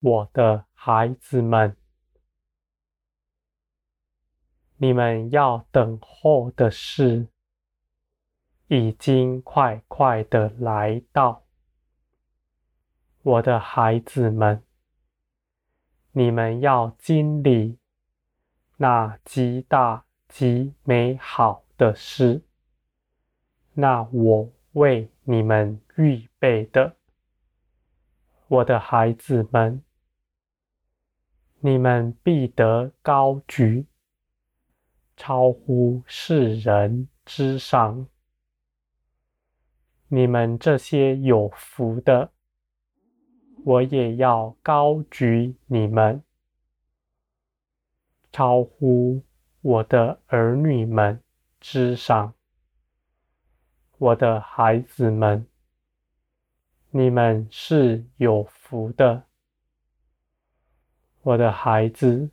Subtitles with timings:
[0.00, 1.76] 我的孩子们，
[4.78, 7.28] 你们要等候的事，
[8.68, 11.44] 已经快快的来到。
[13.22, 14.62] 我的孩子们，
[16.12, 17.78] 你们要经历
[18.78, 22.42] 那极大极美好的事，
[23.74, 26.96] 那我为你们预备的。
[28.48, 29.84] 我的孩子们，
[31.62, 33.84] 你们必得高举，
[35.14, 38.06] 超乎世人之上。
[40.08, 42.32] 你们这些有福的，
[43.62, 46.22] 我也要高举你们，
[48.32, 49.22] 超乎
[49.60, 51.22] 我的儿女们
[51.60, 52.32] 之上。
[53.98, 55.46] 我的孩子们，
[56.88, 59.24] 你们是有福的。
[61.22, 62.30] 我的孩子，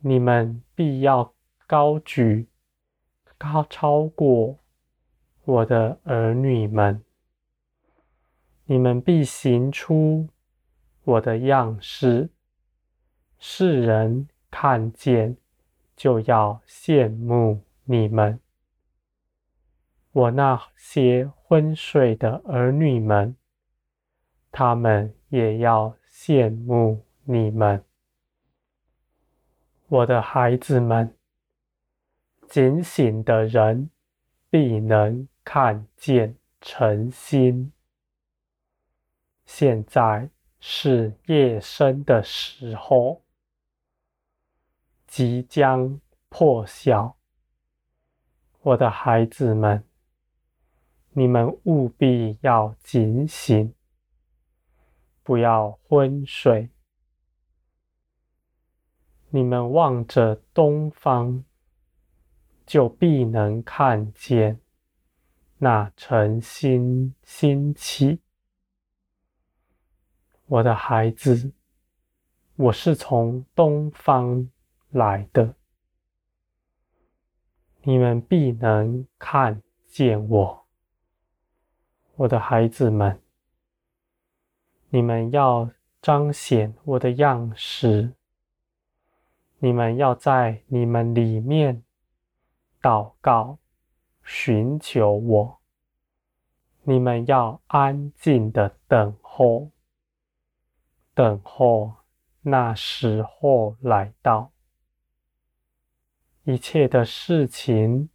[0.00, 1.32] 你们必要
[1.68, 2.48] 高举，
[3.36, 4.58] 高超过
[5.44, 7.04] 我的儿女们。
[8.64, 10.28] 你们必行出
[11.04, 12.28] 我的样式，
[13.38, 15.36] 世人看见
[15.94, 18.40] 就要羡慕你们。
[20.10, 23.36] 我那些昏睡的儿女们，
[24.50, 27.04] 他们也要羡慕。
[27.30, 27.84] 你们，
[29.88, 31.14] 我的孩子们，
[32.48, 33.90] 警醒的人
[34.48, 37.70] 必能看见晨星。
[39.44, 43.22] 现在是夜深的时候，
[45.06, 46.00] 即将
[46.30, 47.18] 破晓。
[48.62, 49.84] 我的孩子们，
[51.10, 53.74] 你们务必要警醒，
[55.22, 56.70] 不要昏睡。
[59.30, 61.44] 你们望着东方，
[62.64, 64.58] 就必能看见
[65.58, 68.20] 那晨星兴起。
[70.46, 71.52] 我的孩子，
[72.56, 74.48] 我是从东方
[74.88, 75.54] 来的，
[77.82, 80.66] 你们必能看见我。
[82.16, 83.20] 我的孩子们，
[84.88, 88.14] 你们要彰显我的样式。
[89.60, 91.82] 你们要在你们里面
[92.80, 93.58] 祷告，
[94.22, 95.58] 寻求我。
[96.82, 99.70] 你们要安静的等候，
[101.12, 101.92] 等候
[102.42, 104.52] 那时候来到。
[106.44, 108.08] 一切的事情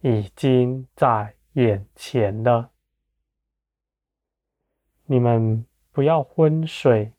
[0.00, 2.70] 已经在眼前了。
[5.04, 7.12] 你们不要昏睡，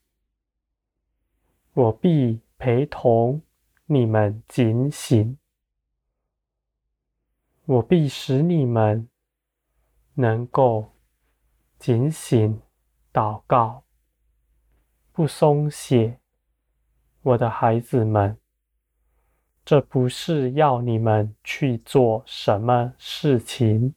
[1.73, 2.41] 我必。
[2.59, 3.41] 陪同
[3.85, 5.37] 你们警醒，
[7.63, 9.07] 我必使你们
[10.15, 10.91] 能够
[11.77, 12.61] 警醒
[13.13, 13.85] 祷告，
[15.13, 16.19] 不松懈。
[17.21, 18.37] 我的孩子们，
[19.63, 23.95] 这不是要你们去做什么事情，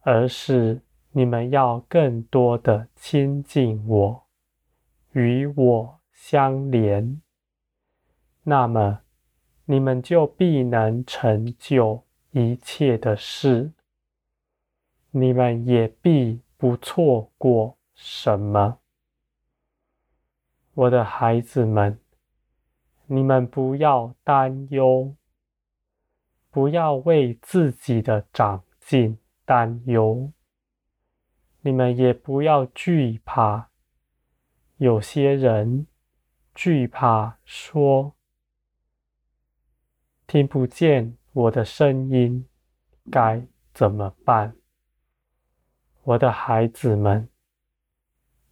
[0.00, 0.80] 而是
[1.10, 4.26] 你们要更多的亲近我，
[5.12, 7.20] 与我相连。
[8.48, 9.00] 那么，
[9.64, 13.72] 你们就必能成就一切的事，
[15.10, 18.78] 你们也必不错过什么。
[20.74, 21.98] 我的孩子们，
[23.06, 25.16] 你们不要担忧，
[26.52, 30.30] 不要为自己的长进担忧，
[31.62, 33.70] 你们也不要惧怕。
[34.76, 35.88] 有些人
[36.54, 38.15] 惧怕说。
[40.26, 42.44] 听不见我的声音，
[43.12, 43.40] 该
[43.72, 44.56] 怎么办？
[46.02, 47.28] 我的孩子们，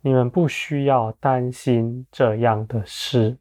[0.00, 3.37] 你们不需要担心这样的事，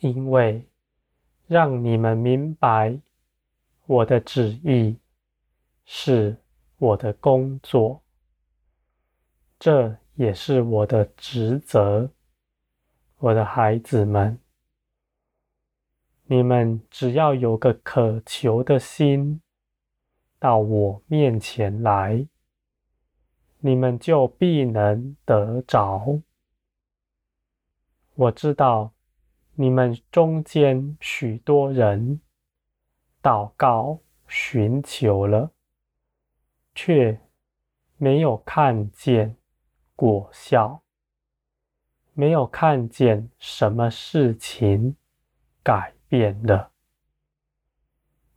[0.00, 0.68] 因为
[1.46, 3.00] 让你们明白
[3.86, 4.98] 我的旨意
[5.86, 6.36] 是
[6.76, 8.02] 我的工作，
[9.58, 12.10] 这也是我的职责，
[13.16, 14.38] 我的孩子们。
[16.28, 19.40] 你们只要有个渴求的心，
[20.40, 22.26] 到我面前来，
[23.60, 26.20] 你们就必能得着。
[28.14, 28.92] 我知道
[29.54, 32.20] 你们中间许多人
[33.22, 35.52] 祷告寻求了，
[36.74, 37.20] 却
[37.98, 39.36] 没有看见
[39.94, 40.82] 果效，
[42.14, 44.96] 没有看见什么事情
[45.62, 46.70] 改变了。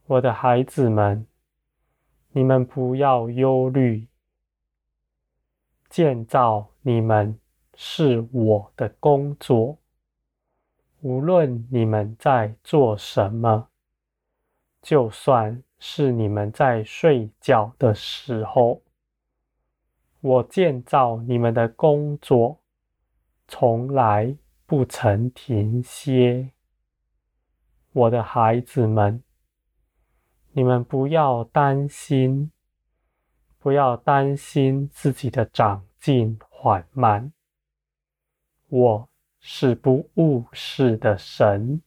[0.06, 1.28] 我的孩子们，
[2.32, 4.08] 你们不要忧虑。
[5.90, 7.40] 建造你们
[7.74, 9.78] 是我的工作，
[11.02, 13.70] 无论你们在做什么，
[14.82, 18.84] 就算是你们在睡觉的时候，
[20.22, 22.60] 我建造你们的工作
[23.48, 26.52] 从来不曾停歇。
[27.92, 29.24] 我的孩子们。
[30.52, 32.52] 你们不要担心，
[33.60, 37.32] 不要担心自己的长进缓慢。
[38.68, 39.10] 我
[39.40, 41.82] 是不误事的神，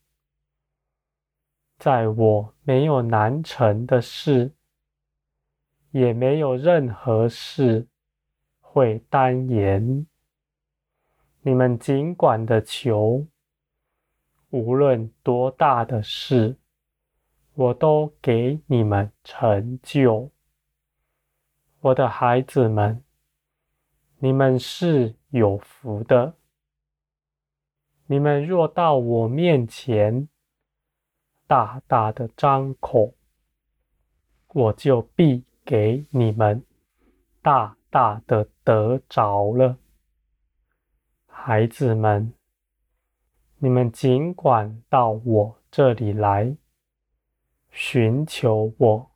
[1.78, 4.52] 在我没有难成的事，
[5.90, 7.87] 也没有任何事
[8.60, 10.06] 会耽延。
[11.43, 13.26] 你们尽管的求，
[14.52, 16.56] 无论多大的事。
[17.54, 20.31] 我都给你们成就，
[21.81, 23.04] 我的孩子们，
[24.20, 26.34] 你们是有福的。
[28.06, 30.26] 你们若到我面前，
[31.46, 33.12] 大大的张口，
[34.54, 36.64] 我就必给你们
[37.43, 39.76] 大大的得着了。
[41.26, 42.32] 孩子们，
[43.64, 46.56] 你们尽管到我这里来。
[47.70, 49.11] 寻求我，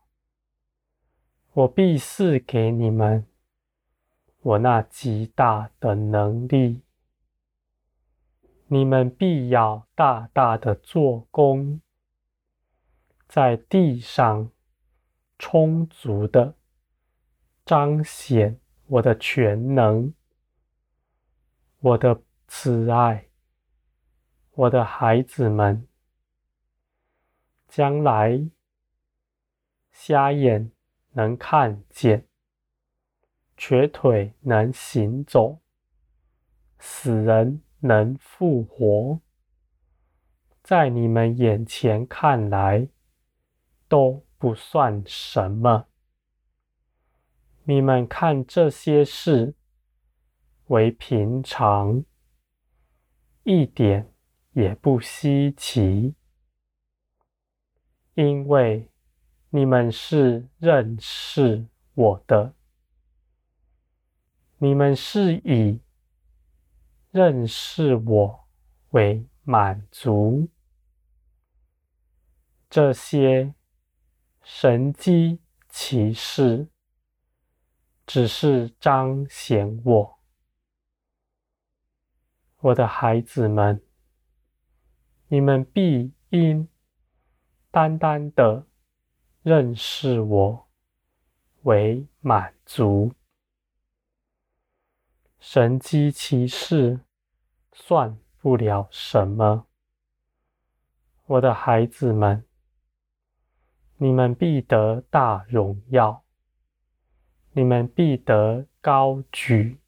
[1.52, 3.26] 我必赐给你们
[4.40, 6.80] 我那极大的能力。
[8.68, 11.80] 你们必要大大的做工，
[13.26, 14.50] 在地上
[15.40, 16.54] 充足的
[17.64, 20.14] 彰显我的全能，
[21.80, 23.25] 我的慈爱，
[24.56, 25.86] 我的孩子们。
[27.68, 28.48] 将来，
[29.92, 30.72] 瞎眼
[31.12, 32.26] 能看见，
[33.54, 35.60] 瘸腿能行走，
[36.78, 39.20] 死人能复活，
[40.62, 42.88] 在你们眼前看来
[43.88, 45.86] 都不算什么。
[47.64, 49.54] 你们看这些事
[50.68, 52.04] 为平常，
[53.42, 54.10] 一点
[54.56, 56.14] 也不稀奇。
[58.14, 58.90] 因为
[59.50, 62.54] 你们是认识我的，
[64.56, 65.82] 你们是以
[67.10, 68.48] 认识我
[68.92, 70.48] 为满足。
[72.70, 73.54] 这些
[74.42, 75.38] 神迹
[75.68, 76.68] 奇事
[78.06, 80.18] 只是彰显我，
[82.60, 83.82] 我的孩子们，
[85.28, 86.68] 你们必因。
[87.68, 88.66] 单单的
[89.42, 90.68] 认识我
[91.64, 93.12] 为满足，
[95.38, 97.00] 神迹奇事
[97.74, 99.66] 算不了什么。
[101.26, 102.46] 我的孩子们，
[103.98, 106.24] 你们必得大荣耀，
[107.52, 109.78] 你们必得高举。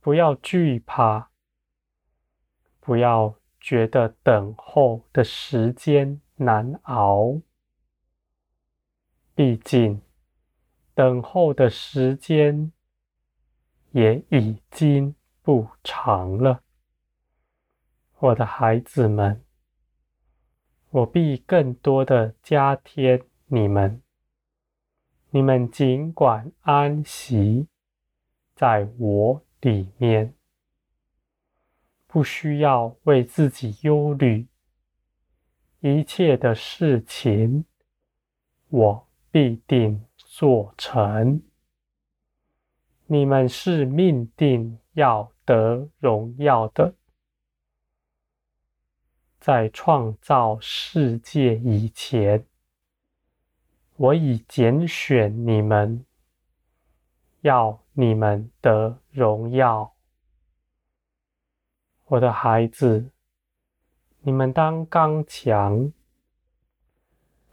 [0.00, 1.30] 不要惧怕，
[2.78, 7.40] 不要觉得等候的时间难熬，
[9.34, 10.00] 毕竟
[10.94, 12.70] 等候的时间
[13.90, 16.62] 也已经不长了。
[18.18, 19.42] 我的孩子们，
[20.90, 24.02] 我必更多的加添你们，
[25.30, 27.66] 你们尽管安息
[28.54, 30.35] 在我里面，
[32.16, 34.46] 不需要为自己忧虑。
[35.80, 37.66] 一切的事情，
[38.70, 41.42] 我必定做成。
[43.04, 46.94] 你们是命定要得荣耀的，
[49.38, 52.46] 在创造世界以前，
[53.96, 56.06] 我已拣选你们，
[57.42, 59.95] 要你们得荣耀。
[62.06, 63.10] 我的孩子。
[64.20, 65.92] 你们当刚强，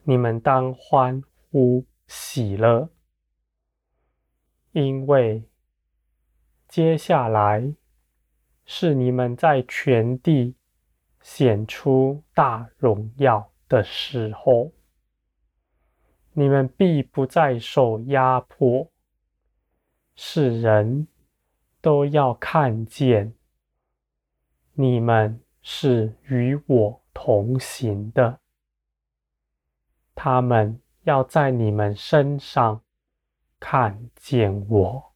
[0.03, 2.89] 你们当欢呼喜乐，
[4.71, 5.43] 因为
[6.67, 7.73] 接下来
[8.65, 10.55] 是你们在全地
[11.21, 14.71] 显出大荣耀的时候。
[16.33, 18.91] 你们必不再受压迫，
[20.15, 21.07] 世人
[21.79, 23.35] 都要看见，
[24.73, 28.39] 你们是与我同行的。
[30.15, 32.81] 他们要在你们身上
[33.59, 35.13] 看见我，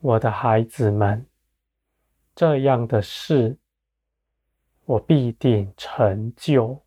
[0.00, 1.26] 我的孩子们，
[2.34, 3.58] 这样的事，
[4.84, 6.83] 我必定成就。